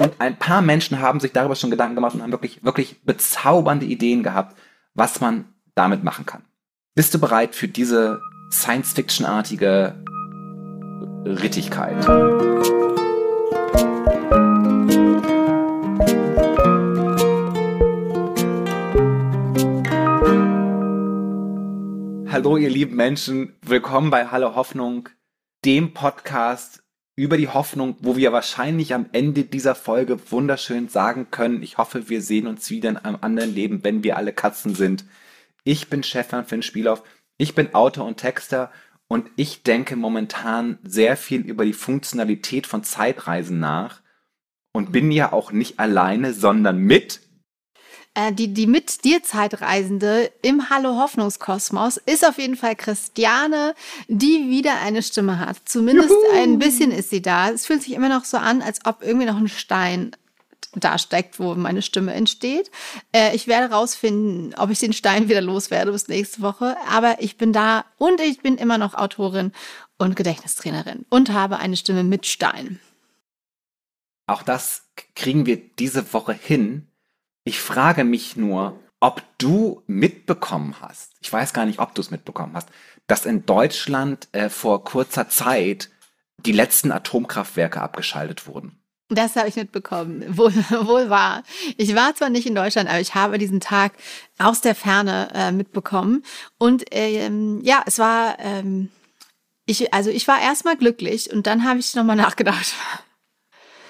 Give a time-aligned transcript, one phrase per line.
[0.00, 3.84] Und ein paar Menschen haben sich darüber schon Gedanken gemacht und haben wirklich, wirklich bezaubernde
[3.84, 4.56] Ideen gehabt,
[4.94, 6.42] was man damit machen kann.
[6.94, 8.18] Bist du bereit für diese
[8.50, 10.02] Science-Fiction-artige
[11.26, 12.08] Rittigkeit?
[22.32, 23.54] Hallo, ihr lieben Menschen.
[23.60, 25.10] Willkommen bei Hallo Hoffnung,
[25.66, 26.82] dem Podcast
[27.20, 32.08] über die Hoffnung, wo wir wahrscheinlich am Ende dieser Folge wunderschön sagen können, ich hoffe,
[32.08, 35.04] wir sehen uns wieder in einem anderen Leben, wenn wir alle Katzen sind.
[35.62, 37.02] Ich bin Stefan Finn Spielauf,
[37.36, 38.72] ich bin Autor und Texter
[39.06, 44.00] und ich denke momentan sehr viel über die Funktionalität von Zeitreisen nach
[44.72, 47.20] und bin ja auch nicht alleine, sondern mit
[48.14, 53.74] äh, die, die mit dir Zeitreisende im Hallo Hoffnungskosmos ist auf jeden Fall Christiane,
[54.08, 55.56] die wieder eine Stimme hat.
[55.64, 56.42] Zumindest Juhu.
[56.42, 57.50] ein bisschen ist sie da.
[57.50, 60.12] Es fühlt sich immer noch so an, als ob irgendwie noch ein Stein
[60.74, 62.70] da steckt, wo meine Stimme entsteht.
[63.12, 66.76] Äh, ich werde rausfinden, ob ich den Stein wieder loswerde bis nächste Woche.
[66.88, 69.52] Aber ich bin da und ich bin immer noch Autorin
[69.98, 72.80] und Gedächtnistrainerin und habe eine Stimme mit Stein.
[74.26, 74.84] Auch das
[75.16, 76.86] kriegen wir diese Woche hin,
[77.44, 82.10] ich frage mich nur, ob du mitbekommen hast, ich weiß gar nicht, ob du es
[82.10, 82.68] mitbekommen hast,
[83.06, 85.90] dass in Deutschland äh, vor kurzer Zeit
[86.36, 88.80] die letzten Atomkraftwerke abgeschaltet wurden.
[89.08, 90.24] Das habe ich mitbekommen.
[90.38, 91.42] Wohl, wohl wahr.
[91.76, 93.92] Ich war zwar nicht in Deutschland, aber ich habe diesen Tag
[94.38, 96.22] aus der Ferne äh, mitbekommen.
[96.58, 98.88] Und ähm, ja, es war, ähm,
[99.66, 102.72] ich, also ich war erstmal glücklich und dann habe ich nochmal nachgedacht.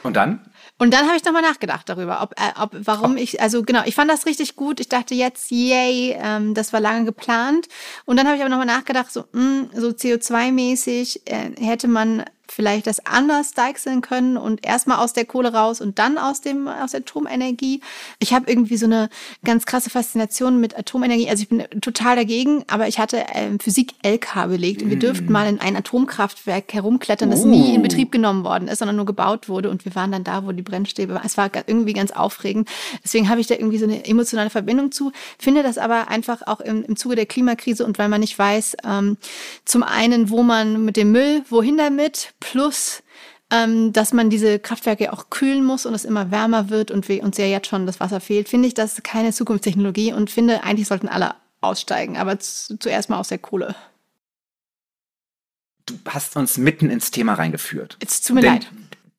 [0.03, 0.50] Und dann?
[0.81, 3.95] Und dann habe ich nochmal nachgedacht darüber, ob, äh, ob, warum ich, also genau, ich
[3.95, 4.81] fand das richtig gut.
[4.81, 7.69] Ich dachte jetzt, yay, ähm, das war lange geplant.
[8.06, 12.25] Und dann habe ich aber nochmal nachgedacht, so, mh, hm, so CO2-mäßig äh, hätte man
[12.53, 16.69] vielleicht das anders deichseln können und erstmal aus der Kohle raus und dann aus dem
[16.69, 17.81] aus der Atomenergie.
[18.19, 19.09] Ich habe irgendwie so eine
[19.45, 21.29] ganz krasse Faszination mit Atomenergie.
[21.29, 25.27] Also ich bin total dagegen, aber ich hatte ähm, Physik LK belegt und wir dürften
[25.27, 25.33] mm.
[25.33, 29.48] mal in ein Atomkraftwerk herumklettern, das nie in Betrieb genommen worden ist, sondern nur gebaut
[29.48, 31.27] wurde und wir waren dann da, wo die Brennstäbe waren.
[31.27, 32.69] Es war irgendwie ganz aufregend.
[33.05, 35.13] Deswegen habe ich da irgendwie so eine emotionale Verbindung zu.
[35.39, 38.77] Finde das aber einfach auch im, im Zuge der Klimakrise und weil man nicht weiß,
[38.85, 39.17] ähm,
[39.64, 43.02] zum einen, wo man mit dem Müll, wohin damit, plus
[43.51, 47.23] ähm, dass man diese Kraftwerke auch kühlen muss und es immer wärmer wird und wir
[47.23, 50.86] uns ja jetzt schon das Wasser fehlt, finde ich das keine Zukunftstechnologie und finde, eigentlich
[50.86, 53.74] sollten alle aussteigen, aber zuerst mal aus der Kohle.
[55.84, 57.96] Du hast uns mitten ins Thema reingeführt.
[58.00, 58.70] Es tut mir Denn, leid.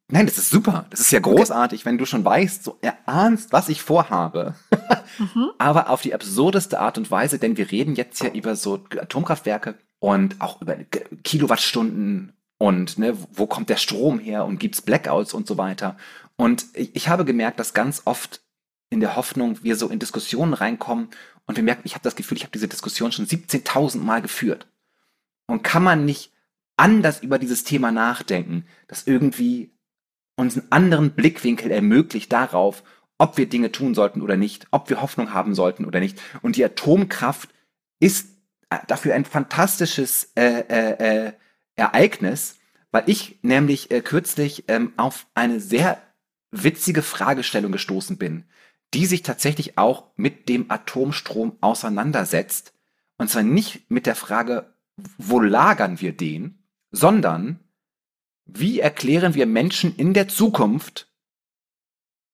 [0.07, 0.85] Nein, das ist super.
[0.89, 1.89] Das ist ja großartig, okay.
[1.89, 4.55] wenn du schon weißt, so erahnst, was ich vorhabe.
[5.17, 5.51] mhm.
[5.57, 9.75] Aber auf die absurdeste Art und Weise, denn wir reden jetzt ja über so Atomkraftwerke
[9.99, 10.75] und auch über
[11.23, 15.97] Kilowattstunden und ne, wo kommt der Strom her und gibt's Blackouts und so weiter.
[16.35, 18.39] Und ich, ich habe gemerkt, dass ganz oft
[18.91, 21.09] in der Hoffnung wir so in Diskussionen reinkommen
[21.47, 24.67] und wir merken, ich habe das Gefühl, ich habe diese Diskussion schon 17.000 Mal geführt.
[25.47, 26.33] Und kann man nicht
[26.77, 29.71] anders über dieses Thema nachdenken, das irgendwie
[30.35, 32.83] uns einen anderen Blickwinkel ermöglicht darauf,
[33.17, 36.21] ob wir Dinge tun sollten oder nicht, ob wir Hoffnung haben sollten oder nicht.
[36.43, 37.49] Und die Atomkraft
[37.99, 38.29] ist
[38.85, 41.33] dafür ein fantastisches äh, äh, äh,
[41.81, 42.59] Ereignis,
[42.91, 46.01] weil ich nämlich äh, kürzlich ähm, auf eine sehr
[46.51, 48.45] witzige Fragestellung gestoßen bin,
[48.93, 52.73] die sich tatsächlich auch mit dem Atomstrom auseinandersetzt.
[53.17, 54.73] Und zwar nicht mit der Frage,
[55.17, 57.59] wo lagern wir den, sondern
[58.45, 61.09] wie erklären wir Menschen in der Zukunft,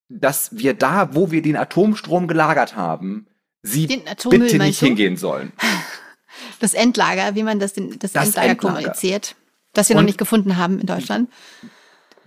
[0.10, 3.28] dass wir da, wo wir den Atomstrom gelagert haben,
[3.62, 3.88] sie
[4.30, 5.52] bitte nicht hingehen sollen.
[6.60, 7.84] Das Endlager, wie man das, das,
[8.14, 9.36] das Endlager, Endlager, kommuniziert,
[9.74, 11.30] das wir Und noch nicht gefunden haben in Deutschland.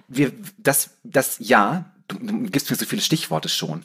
[0.08, 3.84] Wir, das, das, ja, du, du gibst mir so viele Stichworte schon.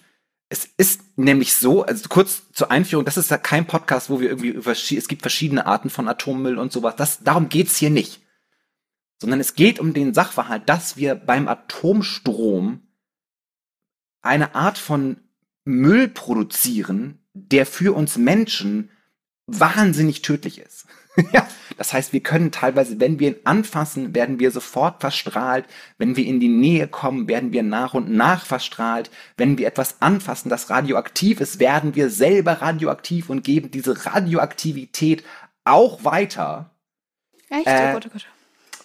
[0.50, 4.30] Es ist nämlich so, also kurz zur Einführung, das ist ja kein Podcast, wo wir
[4.30, 6.96] irgendwie über, es gibt verschiedene Arten von Atommüll und sowas.
[6.96, 8.22] Das, darum geht's hier nicht.
[9.20, 12.82] Sondern es geht um den Sachverhalt, dass wir beim Atomstrom
[14.22, 15.18] eine Art von
[15.64, 18.90] Müll produzieren, der für uns Menschen
[19.48, 20.86] wahnsinnig tödlich ist.
[21.32, 21.48] ja,
[21.78, 25.66] das heißt, wir können teilweise, wenn wir ihn anfassen, werden wir sofort verstrahlt.
[25.98, 29.10] Wenn wir in die Nähe kommen, werden wir nach und nach verstrahlt.
[29.38, 35.24] Wenn wir etwas anfassen, das radioaktiv ist, werden wir selber radioaktiv und geben diese Radioaktivität
[35.64, 36.72] auch weiter.
[37.50, 37.68] Echt?
[37.68, 38.28] Äh, oh Gott, oh Gott.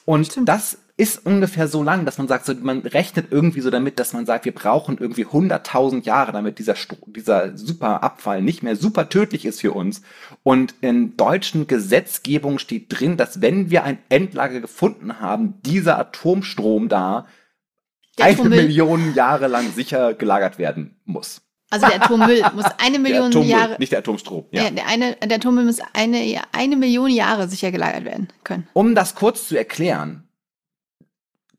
[0.04, 0.48] Und Stimmt.
[0.48, 4.12] das ist ungefähr so lang, dass man sagt, so, man rechnet irgendwie so damit, dass
[4.12, 6.74] man sagt, wir brauchen irgendwie 100.000 Jahre, damit dieser,
[7.06, 10.02] dieser super Abfall nicht mehr super tödlich ist für uns.
[10.42, 16.90] Und in deutschen Gesetzgebung steht drin, dass wenn wir ein Endlager gefunden haben, dieser Atomstrom
[16.90, 17.26] da
[18.20, 21.40] eine Million Jahre lang sicher gelagert werden muss.
[21.70, 23.76] Also der Atommüll muss eine Million der Jahre.
[23.78, 24.44] Nicht der Atomstrom.
[24.50, 24.64] Ja.
[24.64, 24.70] ja.
[24.70, 28.68] der, eine, der Atommüll muss eine, eine Million Jahre sicher gelagert werden können.
[28.74, 30.24] Um das kurz zu erklären,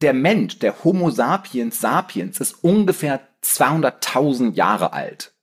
[0.02, 5.34] der Mensch, der Homo sapiens sapiens, ist ungefähr 200.000 Jahre alt.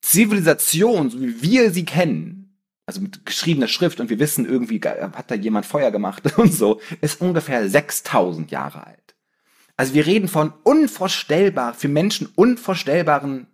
[0.00, 5.30] Zivilisation, so wie wir sie kennen, also mit geschriebener Schrift und wir wissen irgendwie, hat
[5.30, 9.14] da jemand Feuer gemacht und so, ist ungefähr 6000 Jahre alt.
[9.76, 13.46] Also wir reden von unvorstellbar, für Menschen unvorstellbaren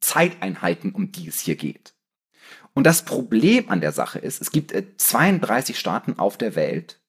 [0.00, 1.94] Zeiteinheiten, um die es hier geht.
[2.74, 7.01] Und das Problem an der Sache ist, es gibt 32 äh, Staaten auf der Welt,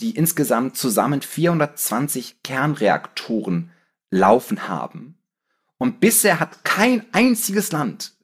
[0.00, 3.70] die insgesamt zusammen 420 Kernreaktoren
[4.10, 5.18] laufen haben.
[5.78, 8.14] Und bisher hat kein einziges Land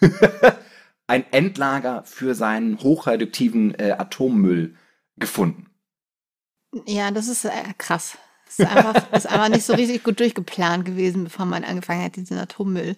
[1.06, 4.76] ein Endlager für seinen hochradioaktiven äh, Atommüll
[5.16, 5.70] gefunden.
[6.86, 8.16] Ja, das ist äh, krass.
[8.46, 12.16] Das ist, einfach, ist einfach nicht so richtig gut durchgeplant gewesen, bevor man angefangen hat,
[12.16, 12.96] diesen Atommüll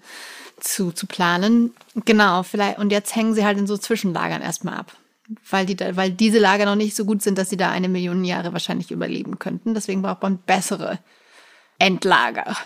[0.60, 1.74] zu, zu planen.
[2.04, 2.78] Genau, vielleicht.
[2.78, 4.96] Und jetzt hängen sie halt in so Zwischenlagern erstmal ab.
[5.50, 8.24] Weil, die, weil diese Lager noch nicht so gut sind, dass sie da eine Million
[8.24, 9.74] Jahre wahrscheinlich überleben könnten.
[9.74, 11.00] Deswegen braucht man bessere
[11.78, 12.56] Endlager.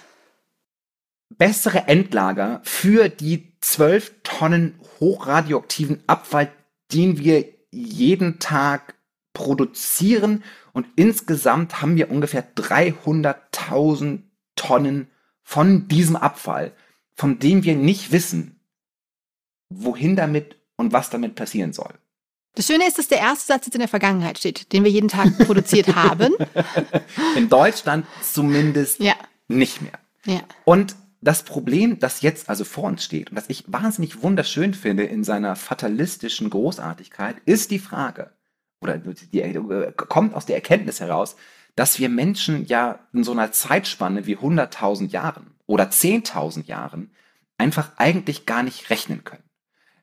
[1.30, 6.52] Bessere Endlager für die zwölf Tonnen hochradioaktiven Abfall,
[6.92, 8.94] den wir jeden Tag
[9.32, 10.44] produzieren.
[10.72, 14.20] Und insgesamt haben wir ungefähr 300.000
[14.56, 15.08] Tonnen
[15.42, 16.72] von diesem Abfall,
[17.16, 18.60] von dem wir nicht wissen,
[19.68, 21.99] wohin damit und was damit passieren soll.
[22.54, 25.08] Das Schöne ist, dass der erste Satz jetzt in der Vergangenheit steht, den wir jeden
[25.08, 26.34] Tag produziert haben.
[27.36, 29.14] In Deutschland zumindest ja.
[29.48, 29.98] nicht mehr.
[30.26, 30.40] Ja.
[30.64, 35.04] Und das Problem, das jetzt also vor uns steht und das ich wahnsinnig wunderschön finde
[35.04, 38.32] in seiner fatalistischen Großartigkeit, ist die Frage,
[38.80, 41.36] oder die, äh, kommt aus der Erkenntnis heraus,
[41.76, 47.10] dass wir Menschen ja in so einer Zeitspanne wie 100.000 Jahren oder 10.000 Jahren
[47.58, 49.44] einfach eigentlich gar nicht rechnen können.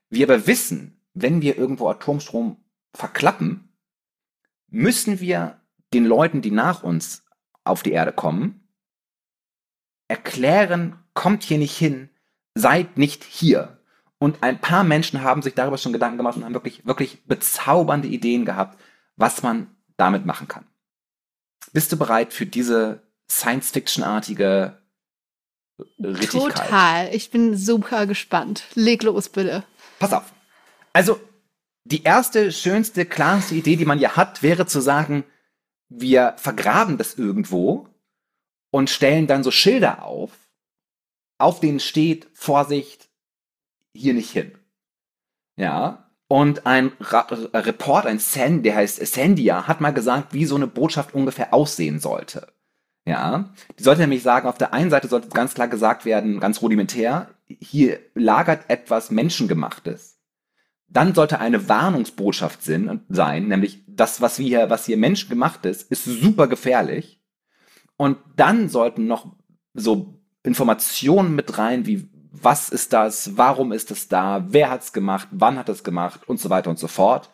[0.10, 2.58] Wir aber wissen, wenn wir irgendwo Atomstrom
[2.94, 3.70] verklappen,
[4.68, 5.62] müssen wir
[5.94, 7.24] den Leuten, die nach uns
[7.64, 8.68] auf die Erde kommen,
[10.08, 12.10] erklären, kommt hier nicht hin,
[12.56, 13.80] seid nicht hier.
[14.20, 18.08] Und ein paar Menschen haben sich darüber schon Gedanken gemacht und haben wirklich, wirklich bezaubernde
[18.08, 18.80] Ideen gehabt,
[19.16, 20.66] was man damit machen kann.
[21.74, 24.82] Bist du bereit für diese Science-Fiction-artige
[26.00, 26.56] Richtigkeit?
[26.56, 27.16] Total.
[27.16, 28.64] Ich bin super gespannt.
[28.74, 29.64] Leg los, bitte.
[30.00, 30.34] Pass auf.
[30.98, 31.20] Also,
[31.84, 35.26] die erste, schönste, klarste Idee, die man ja hat, wäre zu sagen,
[35.90, 37.88] wir vergraben das irgendwo
[38.72, 40.32] und stellen dann so Schilder auf,
[41.38, 43.10] auf denen steht, Vorsicht,
[43.94, 44.58] hier nicht hin.
[45.56, 50.56] Ja, und ein Ra Report, ein Sand, der heißt Sandia, hat mal gesagt, wie so
[50.56, 52.52] eine Botschaft ungefähr aussehen sollte.
[53.06, 56.64] Ja, die sollte nämlich sagen, auf der einen Seite sollte ganz klar gesagt werden, ganz
[56.64, 60.17] rudimentär, hier lagert etwas Menschengemachtes
[60.90, 66.06] dann sollte eine Warnungsbotschaft sein, nämlich das, was wir hier, was hier menschgemacht ist, ist
[66.06, 67.22] super gefährlich.
[67.98, 69.36] Und dann sollten noch
[69.74, 74.94] so Informationen mit rein, wie was ist das, warum ist es da, wer hat es
[74.94, 77.30] gemacht, wann hat es gemacht und so weiter und so fort.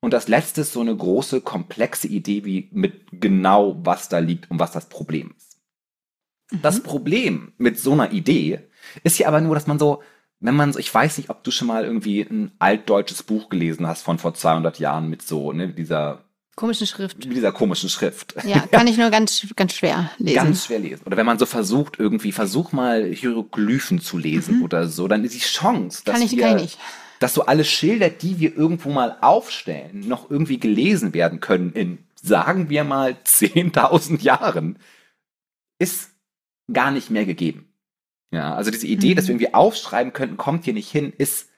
[0.00, 4.50] Und das letzte ist so eine große, komplexe Idee, wie mit genau was da liegt
[4.50, 5.60] und was das Problem ist.
[6.50, 6.62] Mhm.
[6.62, 8.68] Das Problem mit so einer Idee
[9.02, 10.02] ist ja aber nur, dass man so
[10.40, 13.86] wenn man so, ich weiß nicht, ob du schon mal irgendwie ein altdeutsches Buch gelesen
[13.86, 17.18] hast von vor 200 Jahren mit so, ne, dieser komischen Schrift.
[17.24, 18.34] Mit dieser komischen Schrift.
[18.44, 20.36] Ja, kann ich nur ganz, ganz schwer lesen.
[20.36, 21.02] Ganz schwer lesen.
[21.06, 24.64] Oder wenn man so versucht, irgendwie, versuch mal Hieroglyphen zu lesen mhm.
[24.64, 26.78] oder so, dann ist die Chance, dass kann ich, wir, kann ich nicht.
[27.20, 31.98] dass so alle Schilder, die wir irgendwo mal aufstellen, noch irgendwie gelesen werden können in,
[32.20, 34.78] sagen wir mal, 10.000 Jahren,
[35.78, 36.10] ist
[36.72, 37.67] gar nicht mehr gegeben.
[38.30, 39.16] Ja, also diese Idee, mhm.
[39.16, 39.40] dass wir mhm.
[39.40, 41.48] irgendwie aufschreiben könnten, kommt hier nicht hin, ist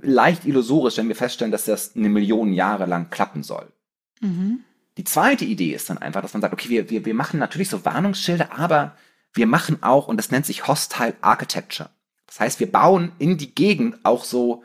[0.00, 3.72] leicht illusorisch, wenn wir feststellen, dass das eine Million Jahre lang klappen soll.
[4.20, 4.60] Mhm.
[4.96, 7.68] Die zweite Idee ist dann einfach, dass man sagt, okay, wir, wir, wir machen natürlich
[7.68, 8.96] so Warnungsschilder, aber
[9.32, 11.90] wir machen auch, und das nennt sich Hostile Architecture.
[12.26, 14.62] Das heißt, wir bauen in die Gegend auch so,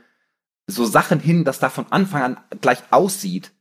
[0.68, 3.52] so Sachen hin, dass da von Anfang an gleich aussieht,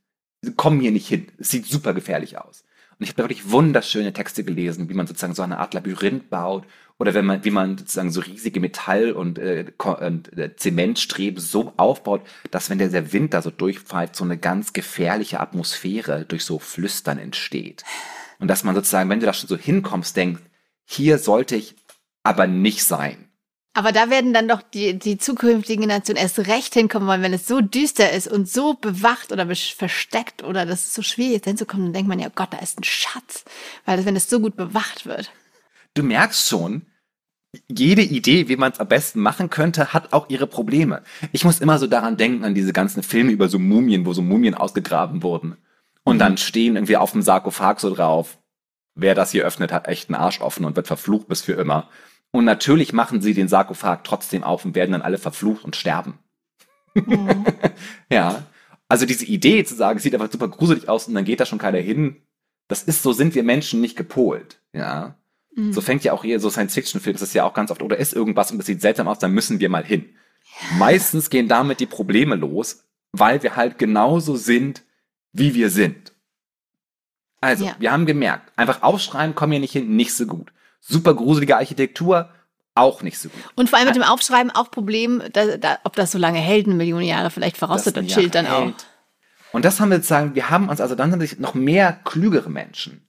[0.41, 1.27] sie kommen hier nicht hin.
[1.39, 2.63] Es sieht super gefährlich aus.
[2.99, 6.65] Und ich habe wirklich wunderschöne Texte gelesen, wie man sozusagen so eine Art Labyrinth baut
[6.97, 11.71] oder wenn man, wie man sozusagen so riesige Metall- und, äh, und äh, Zementstreben so
[11.77, 16.43] aufbaut, dass wenn der, der Wind da so durchpfeift, so eine ganz gefährliche Atmosphäre durch
[16.43, 17.85] so Flüstern entsteht.
[18.39, 20.43] Und dass man sozusagen, wenn du da schon so hinkommst, denkt,
[20.83, 21.75] hier sollte ich
[22.23, 23.28] aber nicht sein.
[23.73, 27.47] Aber da werden dann doch die, die zukünftigen Generationen erst recht hinkommen wollen, wenn es
[27.47, 31.85] so düster ist und so bewacht oder versteckt oder das ist so schwierig ist hinzukommen,
[31.87, 33.45] dann denkt man ja, oh Gott, da ist ein Schatz.
[33.85, 35.31] Weil das, wenn es so gut bewacht wird.
[35.93, 36.87] du merkst schon,
[37.67, 41.03] jede Idee, wie man es am besten machen könnte, hat auch ihre Probleme.
[41.31, 44.21] Ich muss immer so daran denken, an diese ganzen Filme über so Mumien, wo so
[44.21, 45.57] Mumien ausgegraben wurden.
[46.03, 46.19] Und mhm.
[46.19, 48.37] dann stehen irgendwie auf dem Sarkophag so drauf,
[48.95, 51.89] wer das hier öffnet, hat echt einen Arsch offen und wird verflucht bis für immer.
[52.31, 56.19] Und natürlich machen sie den Sarkophag trotzdem auf und werden dann alle verflucht und sterben.
[56.93, 57.45] Mhm.
[58.11, 58.43] ja.
[58.87, 61.59] Also diese Idee zu sagen, sieht einfach super gruselig aus und dann geht da schon
[61.59, 62.17] keiner hin,
[62.67, 64.59] das ist so, sind wir Menschen nicht gepolt.
[64.73, 65.15] Ja.
[65.55, 65.73] Mhm.
[65.73, 68.13] So fängt ja auch hier so Science-Fiction-Film, das ist ja auch ganz oft, oder ist
[68.13, 70.09] irgendwas und das sieht seltsam aus, dann müssen wir mal hin.
[70.71, 70.77] Ja.
[70.77, 74.83] Meistens gehen damit die Probleme los, weil wir halt genauso sind,
[75.33, 76.13] wie wir sind.
[77.41, 77.75] Also, ja.
[77.79, 80.51] wir haben gemerkt, einfach aufschreiben kommen wir nicht hin, nicht so gut.
[80.79, 82.29] Super gruselige Architektur,
[82.75, 83.41] auch nicht so gut.
[83.55, 86.65] Und vor allem mit dem Aufschreiben auch Problem, da, da, ob das so lange hält,
[86.65, 88.75] eine Million Jahre vielleicht verrostet und chillt dann hält.
[88.75, 89.53] auch.
[89.53, 93.07] Und das haben wir sozusagen, wir haben uns also dann noch mehr klügere Menschen,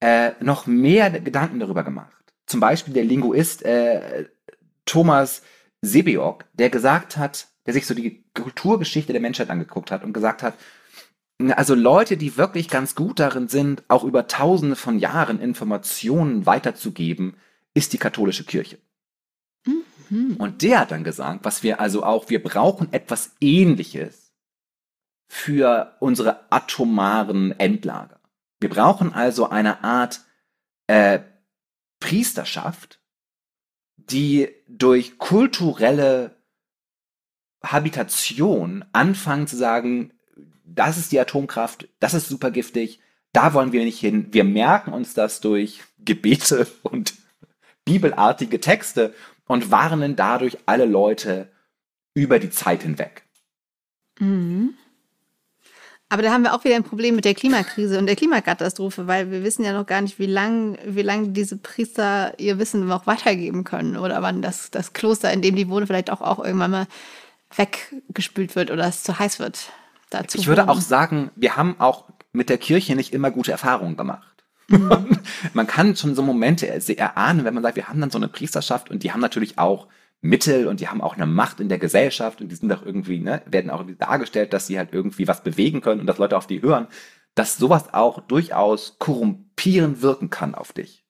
[0.00, 2.10] äh, noch mehr Gedanken darüber gemacht.
[2.46, 4.26] Zum Beispiel der Linguist äh,
[4.86, 5.42] Thomas
[5.82, 10.42] Sebeok, der gesagt hat, der sich so die Kulturgeschichte der Menschheit angeguckt hat und gesagt
[10.42, 10.54] hat,
[11.52, 17.36] also Leute, die wirklich ganz gut darin sind, auch über tausende von Jahren Informationen weiterzugeben,
[17.74, 18.78] ist die katholische Kirche.
[20.08, 20.36] Mhm.
[20.38, 24.32] Und der hat dann gesagt, was wir also auch, wir brauchen etwas Ähnliches
[25.28, 28.20] für unsere atomaren Endlager.
[28.60, 30.20] Wir brauchen also eine Art
[30.86, 31.20] äh,
[32.00, 33.00] Priesterschaft,
[33.96, 36.36] die durch kulturelle
[37.62, 40.13] Habitation anfangen zu sagen,
[40.64, 43.00] das ist die Atomkraft, das ist super giftig,
[43.32, 44.28] da wollen wir nicht hin.
[44.32, 47.14] Wir merken uns das durch Gebete und
[47.84, 49.14] bibelartige Texte
[49.46, 51.50] und warnen dadurch alle Leute
[52.14, 53.24] über die Zeit hinweg.
[54.18, 54.74] Mhm.
[56.08, 59.32] Aber da haben wir auch wieder ein Problem mit der Klimakrise und der Klimakatastrophe, weil
[59.32, 63.06] wir wissen ja noch gar nicht, wie lange wie lang diese Priester ihr Wissen noch
[63.06, 66.70] weitergeben können oder wann das, das Kloster, in dem die wohnen, vielleicht auch, auch irgendwann
[66.70, 66.86] mal
[67.56, 69.72] weggespült wird oder es zu heiß wird.
[70.14, 73.96] Dazu ich würde auch sagen, wir haben auch mit der Kirche nicht immer gute Erfahrungen
[73.96, 74.44] gemacht.
[74.68, 75.18] Mhm.
[75.54, 78.90] man kann schon so Momente erahnen, wenn man sagt, wir haben dann so eine Priesterschaft
[78.90, 79.88] und die haben natürlich auch
[80.20, 83.18] Mittel und die haben auch eine Macht in der Gesellschaft und die sind auch irgendwie,
[83.18, 86.46] ne, werden auch dargestellt, dass sie halt irgendwie was bewegen können und dass Leute auf
[86.46, 86.86] die hören,
[87.34, 91.03] dass sowas auch durchaus korrumpierend wirken kann auf dich.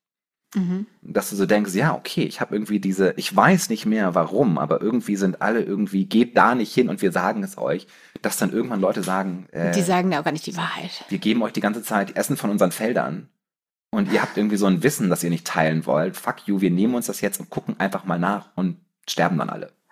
[0.55, 0.87] Mhm.
[1.03, 4.59] Dass du so denkst, ja, okay, ich habe irgendwie diese, ich weiß nicht mehr warum,
[4.59, 7.87] aber irgendwie sind alle irgendwie, geht da nicht hin und wir sagen es euch,
[8.23, 11.05] dass dann irgendwann Leute sagen, äh, die sagen ja auch gar nicht die Wahrheit.
[11.09, 13.29] Wir geben euch die ganze Zeit Essen von unseren Feldern
[13.91, 16.71] und ihr habt irgendwie so ein Wissen, das ihr nicht teilen wollt, fuck you, wir
[16.71, 19.73] nehmen uns das jetzt und gucken einfach mal nach und sterben dann alle.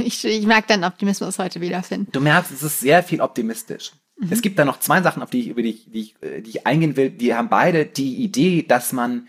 [0.00, 2.10] Ich, ich mag deinen Optimismus heute wiederfinden.
[2.10, 3.92] Du merkst, es ist sehr viel optimistisch.
[4.16, 4.28] Mhm.
[4.30, 6.66] Es gibt da noch zwei Sachen, auf die ich, über die, die, äh, die ich
[6.66, 7.10] eingehen will.
[7.10, 9.28] Die haben beide die Idee, dass man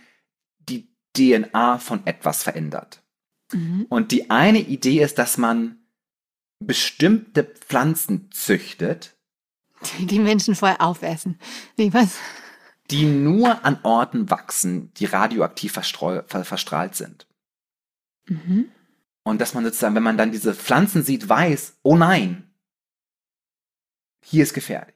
[0.60, 3.01] die DNA von etwas verändert.
[3.53, 3.86] Mhm.
[3.89, 5.77] Und die eine Idee ist, dass man
[6.60, 9.17] bestimmte Pflanzen züchtet,
[10.00, 11.39] die Menschen vorher aufessen.
[11.77, 12.17] Nee, was?
[12.89, 17.27] Die nur an Orten wachsen, die radioaktiv verstrahlt sind.
[18.27, 18.70] Mhm.
[19.24, 22.47] Und dass man sozusagen, wenn man dann diese Pflanzen sieht, weiß, oh nein,
[24.29, 24.96] hier ist gefährlich.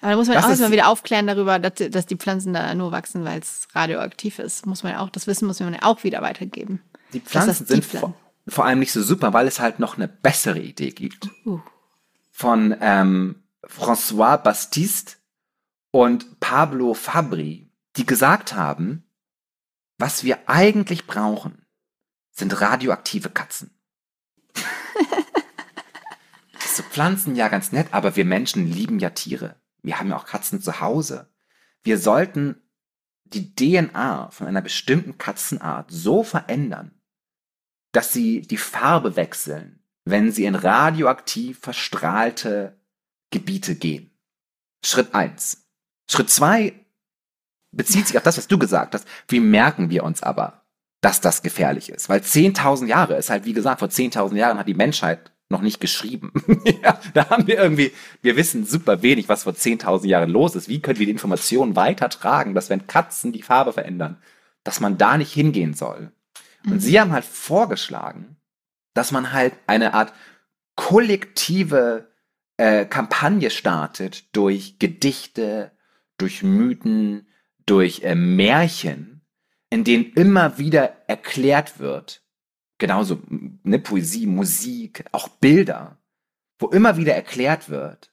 [0.00, 2.74] Aber da muss man das auch erstmal wieder aufklären darüber, dass, dass, die Pflanzen da
[2.74, 4.66] nur wachsen, weil es radioaktiv ist.
[4.66, 6.82] Muss man auch, das Wissen muss man ja auch wieder weitergeben.
[7.12, 8.14] Die Pflanzen sind vor,
[8.48, 11.28] vor, allem nicht so super, weil es halt noch eine bessere Idee gibt.
[11.44, 11.60] Uh.
[12.30, 15.16] Von ähm, François Bastiste
[15.90, 19.04] und Pablo Fabri, die gesagt haben,
[19.98, 21.66] was wir eigentlich brauchen,
[22.30, 23.70] sind radioaktive Katzen.
[26.76, 29.56] So Pflanzen ja ganz nett, aber wir Menschen lieben ja Tiere.
[29.82, 31.28] Wir haben ja auch Katzen zu Hause.
[31.82, 32.62] Wir sollten
[33.24, 36.92] die DNA von einer bestimmten Katzenart so verändern,
[37.92, 42.80] dass sie die Farbe wechseln, wenn sie in radioaktiv verstrahlte
[43.30, 44.10] Gebiete gehen.
[44.84, 45.66] Schritt eins.
[46.10, 46.74] Schritt zwei
[47.70, 49.06] bezieht sich auf das, was du gesagt hast.
[49.28, 50.64] Wie merken wir uns aber,
[51.00, 52.08] dass das gefährlich ist?
[52.08, 55.80] Weil 10.000 Jahre ist halt, wie gesagt, vor 10.000 Jahren hat die Menschheit noch nicht
[55.80, 56.32] geschrieben.
[56.82, 60.68] ja, da haben wir irgendwie, wir wissen super wenig, was vor 10.000 Jahren los ist.
[60.68, 64.16] Wie können wir die Informationen weitertragen, dass wenn Katzen die Farbe verändern,
[64.64, 66.10] dass man da nicht hingehen soll?
[66.64, 66.80] Und mhm.
[66.80, 68.36] sie haben halt vorgeschlagen,
[68.94, 70.12] dass man halt eine Art
[70.74, 72.10] kollektive
[72.56, 75.72] äh, Kampagne startet durch Gedichte,
[76.18, 77.28] durch Mythen,
[77.66, 79.22] durch äh, Märchen,
[79.70, 82.21] in denen immer wieder erklärt wird,
[82.82, 85.98] genauso ne, Poesie, Musik, auch Bilder,
[86.58, 88.12] wo immer wieder erklärt wird,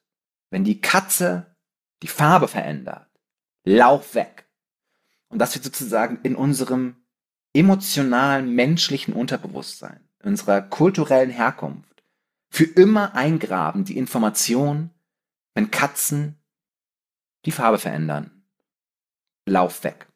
[0.52, 1.56] wenn die Katze
[2.04, 3.10] die Farbe verändert,
[3.64, 4.48] lauf weg.
[5.30, 6.98] und dass wir sozusagen in unserem
[7.54, 12.04] emotionalen, menschlichen Unterbewusstsein, in unserer kulturellen Herkunft
[12.52, 14.92] für immer eingraben die Information,
[15.56, 16.40] wenn Katzen
[17.46, 18.44] die Farbe verändern.
[19.46, 20.08] Lauf weg.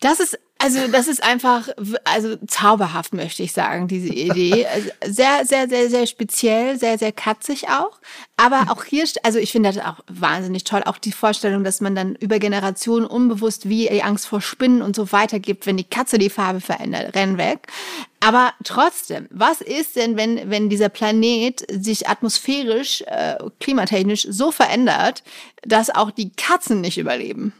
[0.00, 1.68] Das ist also das ist einfach,
[2.04, 4.66] also zauberhaft möchte ich sagen, diese Idee.
[4.70, 7.98] Also sehr, sehr, sehr, sehr speziell, sehr, sehr katzig auch.
[8.36, 11.94] Aber auch hier, also ich finde das auch wahnsinnig toll, auch die Vorstellung, dass man
[11.94, 15.84] dann über Generationen unbewusst wie die Angst vor Spinnen und so weiter gibt, wenn die
[15.84, 17.68] Katze die Farbe verändert, renn weg.
[18.20, 25.22] Aber trotzdem, was ist denn, wenn, wenn dieser Planet sich atmosphärisch, äh, klimatechnisch so verändert,
[25.62, 27.54] dass auch die Katzen nicht überleben?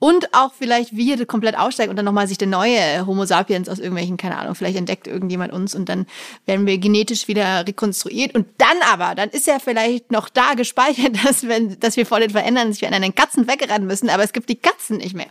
[0.00, 3.78] Und auch vielleicht wir komplett aussteigen und dann nochmal sich der neue Homo sapiens aus
[3.78, 6.06] irgendwelchen, keine Ahnung, vielleicht entdeckt irgendjemand uns und dann
[6.46, 8.34] werden wir genetisch wieder rekonstruiert.
[8.34, 12.18] Und dann aber, dann ist ja vielleicht noch da gespeichert, dass, wenn, dass wir vor
[12.18, 15.28] den Verändern sich an einen Katzen wegrennen müssen, aber es gibt die Katzen nicht mehr.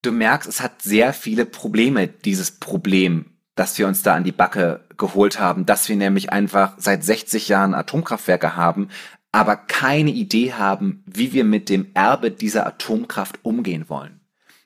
[0.00, 4.32] Du merkst, es hat sehr viele Probleme, dieses Problem, dass wir uns da an die
[4.32, 8.88] Backe geholt haben, dass wir nämlich einfach seit 60 Jahren Atomkraftwerke haben,
[9.32, 14.20] aber keine Idee haben, wie wir mit dem Erbe dieser Atomkraft umgehen wollen.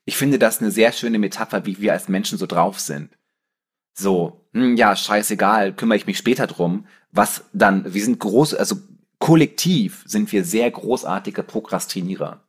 [0.04, 3.16] Ich finde das eine sehr schöne Metapher, wie wir als Menschen so drauf sind.
[3.94, 6.86] So, hm, ja, scheißegal, kümmere ich mich später drum.
[7.12, 8.76] Was dann, wir sind groß, also
[9.18, 12.44] kollektiv sind wir sehr großartige Prokrastinierer,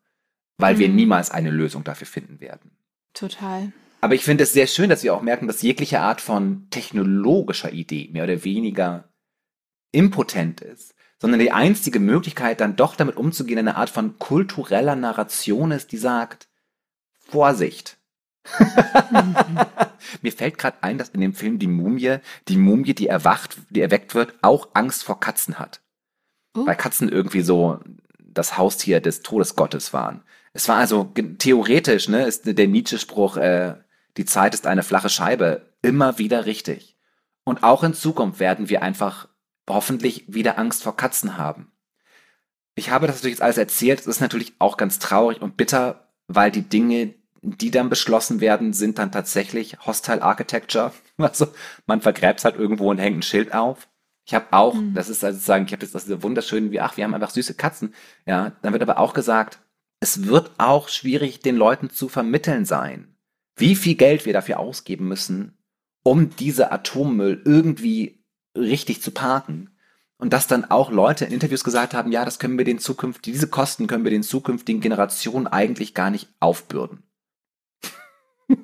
[0.57, 0.79] weil mhm.
[0.79, 2.71] wir niemals eine Lösung dafür finden werden.
[3.13, 3.71] Total.
[4.01, 7.71] Aber ich finde es sehr schön, dass wir auch merken, dass jegliche Art von technologischer
[7.71, 9.09] Idee mehr oder weniger
[9.91, 15.71] impotent ist sondern die einzige Möglichkeit, dann doch damit umzugehen, eine Art von kultureller Narration
[15.71, 16.47] ist, die sagt,
[17.19, 17.97] Vorsicht.
[20.21, 23.81] Mir fällt gerade ein, dass in dem Film die Mumie, die Mumie, die erwacht, die
[23.81, 25.81] erweckt wird, auch Angst vor Katzen hat.
[26.55, 26.65] Uh.
[26.65, 27.79] Weil Katzen irgendwie so
[28.19, 30.23] das Haustier des Todesgottes waren.
[30.53, 33.75] Es war also theoretisch, ne, ist der Nietzsche-Spruch, äh,
[34.15, 36.97] die Zeit ist eine flache Scheibe, immer wieder richtig.
[37.43, 39.27] Und auch in Zukunft werden wir einfach
[39.69, 41.71] hoffentlich wieder Angst vor Katzen haben.
[42.75, 43.99] Ich habe das natürlich jetzt alles erzählt.
[43.99, 48.73] Es ist natürlich auch ganz traurig und bitter, weil die Dinge, die dann beschlossen werden,
[48.73, 50.93] sind dann tatsächlich Hostile Architecture.
[51.19, 51.47] Also
[51.87, 53.87] man vergräbt halt irgendwo und hängt ein Schild auf.
[54.27, 54.93] Ich habe auch, mhm.
[54.93, 57.55] das ist also sagen, ich habe jetzt das wunderschöne wie, ach, wir haben einfach süße
[57.55, 57.95] Katzen.
[58.27, 59.57] Ja, dann wird aber auch gesagt,
[59.99, 63.15] es wird auch schwierig, den Leuten zu vermitteln sein,
[63.55, 65.57] wie viel Geld wir dafür ausgeben müssen,
[66.03, 68.16] um diese Atommüll irgendwie
[68.57, 69.69] richtig zu parken.
[70.17, 73.33] Und dass dann auch Leute in Interviews gesagt haben, ja, das können wir den zukünftigen,
[73.33, 77.03] diese Kosten können wir den zukünftigen Generationen eigentlich gar nicht aufbürden.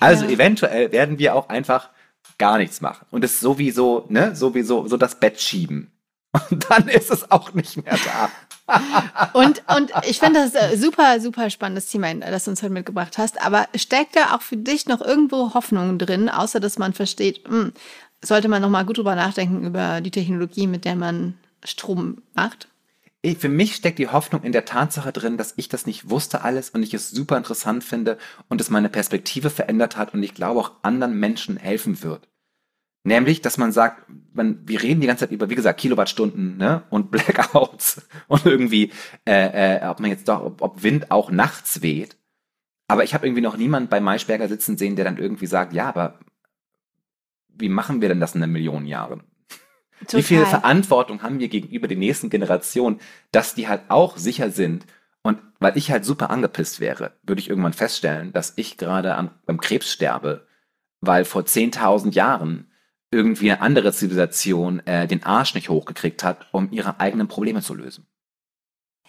[0.00, 0.30] also ja.
[0.30, 1.90] eventuell werden wir auch einfach
[2.38, 5.92] gar nichts machen und es sowieso, ne, sowieso so das Bett schieben.
[6.50, 8.30] Und dann ist es auch nicht mehr da.
[9.32, 13.18] Und, und ich finde das ein super, super spannendes Thema, das du uns heute mitgebracht
[13.18, 13.44] hast.
[13.44, 17.56] Aber steckt da auch für dich noch irgendwo Hoffnung drin, außer dass man versteht, mh,
[17.56, 17.72] hm,
[18.24, 22.68] sollte man noch mal gut drüber nachdenken über die Technologie, mit der man Strom macht?
[23.38, 26.70] Für mich steckt die Hoffnung in der Tatsache drin, dass ich das nicht wusste alles
[26.70, 30.58] und ich es super interessant finde und es meine Perspektive verändert hat und ich glaube
[30.58, 32.28] auch anderen Menschen helfen wird.
[33.04, 36.84] Nämlich, dass man sagt, man, wir reden die ganze Zeit über, wie gesagt, Kilowattstunden ne?
[36.88, 38.92] und Blackouts und irgendwie,
[39.26, 42.16] äh, äh, ob man jetzt doch, ob, ob Wind auch nachts weht.
[42.86, 45.88] Aber ich habe irgendwie noch niemand bei Maischberger sitzen sehen, der dann irgendwie sagt, ja,
[45.88, 46.20] aber
[47.48, 49.24] wie machen wir denn das in einer Million Jahren?
[50.00, 50.18] Total.
[50.18, 54.86] Wie viel Verantwortung haben wir gegenüber den nächsten Generationen, dass die halt auch sicher sind?
[55.22, 59.30] Und weil ich halt super angepisst wäre, würde ich irgendwann feststellen, dass ich gerade am,
[59.46, 60.46] am Krebs sterbe,
[61.00, 62.71] weil vor 10.000 Jahren
[63.12, 67.74] irgendwie eine andere Zivilisation äh, den Arsch nicht hochgekriegt hat, um ihre eigenen Probleme zu
[67.74, 68.06] lösen.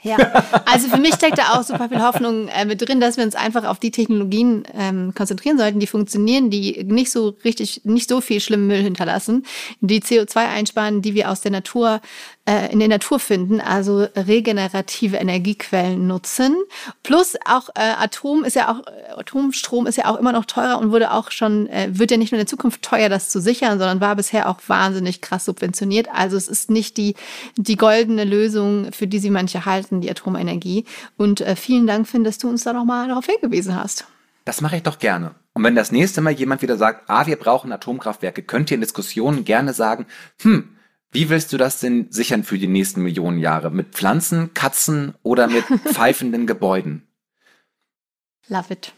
[0.04, 0.18] Ja,
[0.66, 3.36] also für mich steckt da auch super viel Hoffnung äh, mit drin, dass wir uns
[3.36, 8.20] einfach auf die Technologien ähm, konzentrieren sollten, die funktionieren, die nicht so richtig, nicht so
[8.20, 9.46] viel schlimmen Müll hinterlassen,
[9.80, 12.02] die CO2 einsparen, die wir aus der Natur
[12.46, 16.56] äh, in der Natur finden, also regenerative Energiequellen nutzen.
[17.02, 20.78] Plus auch äh, Atom ist ja auch äh, Atomstrom ist ja auch immer noch teurer
[20.80, 23.40] und wurde auch schon äh, wird ja nicht nur in der Zukunft teuer, das zu
[23.40, 26.10] sichern, sondern war bisher auch wahnsinnig krass subventioniert.
[26.14, 27.16] Also es ist nicht die
[27.56, 30.86] die goldene Lösung, für die sie manche halten, die Atomenergie.
[31.18, 34.06] Und äh, vielen Dank, Finn, dass du uns da nochmal darauf hingewiesen hast.
[34.46, 35.36] Das mache ich doch gerne.
[35.54, 38.82] Und wenn das nächste Mal jemand wieder sagt, ah, wir brauchen Atomkraftwerke, könnt ihr in
[38.82, 40.08] Diskussionen gerne sagen,
[40.42, 40.76] hm,
[41.14, 43.72] wie willst du das denn sichern für die nächsten Millionen Jahre?
[43.72, 47.08] Mit Pflanzen, Katzen oder mit pfeifenden Gebäuden?
[48.48, 48.94] Love it.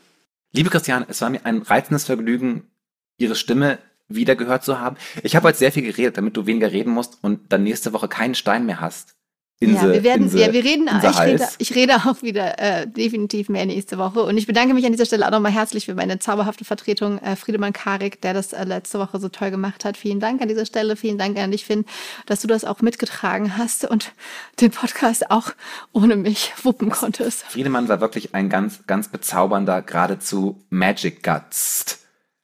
[0.52, 2.72] Liebe Christiane, es war mir ein reizendes Vergnügen,
[3.18, 4.98] Ihre Stimme wieder gehört zu haben.
[5.24, 8.08] Ich habe heute sehr viel geredet, damit du weniger reden musst und dann nächste Woche
[8.08, 9.16] keinen Stein mehr hast
[9.60, 12.88] Inse, ja, wir werden, Inse, ja, wir reden, ich rede, ich rede auch wieder äh,
[12.88, 14.24] definitiv mehr nächste Woche.
[14.24, 17.38] Und ich bedanke mich an dieser Stelle auch nochmal herzlich für meine zauberhafte Vertretung, äh,
[17.38, 19.96] Friedemann Karik, der das äh, letzte Woche so toll gemacht hat.
[19.96, 20.98] Vielen Dank an dieser Stelle.
[20.98, 21.86] Vielen Dank an dich, Finn,
[22.26, 24.12] dass du das auch mitgetragen hast und
[24.60, 25.52] den Podcast auch
[25.94, 27.44] ohne mich wuppen konntest.
[27.44, 32.00] Friedemann war wirklich ein ganz, ganz bezaubernder, geradezu Magic Guts.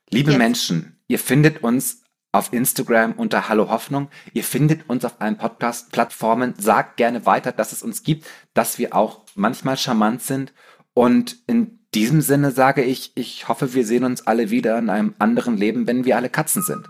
[0.09, 0.37] Liebe Yes.
[0.37, 2.00] Menschen, ihr findet uns
[2.31, 4.09] auf Instagram unter Hallo Hoffnung.
[4.33, 6.53] Ihr findet uns auf allen Podcast-Plattformen.
[6.57, 10.53] Sagt gerne weiter, dass es uns gibt, dass wir auch manchmal charmant sind.
[10.93, 15.13] Und in diesem Sinne sage ich, ich hoffe, wir sehen uns alle wieder in einem
[15.19, 16.87] anderen Leben, wenn wir alle Katzen sind.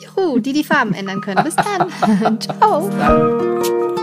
[0.00, 1.44] Juhu, die die Farben ändern können.
[1.44, 2.40] Bis dann.
[2.40, 2.88] Ciao.
[2.88, 3.99] Dann